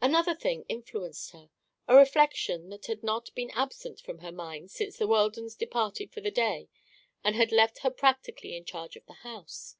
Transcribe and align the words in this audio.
Another 0.00 0.36
thing 0.36 0.64
influenced 0.68 1.32
her: 1.32 1.50
a 1.88 1.96
reflection 1.96 2.68
that 2.68 2.86
had 2.86 3.02
not 3.02 3.34
been 3.34 3.50
absent 3.50 4.00
from 4.00 4.18
her 4.20 4.30
mind 4.30 4.70
since 4.70 4.96
the 4.98 5.08
Weldons 5.08 5.56
departed 5.56 6.12
for 6.12 6.20
the 6.20 6.30
day 6.30 6.68
and 7.24 7.34
had 7.34 7.50
left 7.50 7.78
her 7.78 7.90
practically 7.90 8.56
in 8.56 8.64
charge 8.64 8.94
of 8.94 9.04
the 9.06 9.24
house. 9.26 9.74